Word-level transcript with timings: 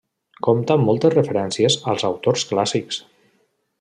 Compta 0.45 0.77
amb 0.77 0.87
moltes 0.91 1.13
referències 1.15 1.77
als 1.93 2.07
autors 2.09 2.47
clàssics. 2.53 3.03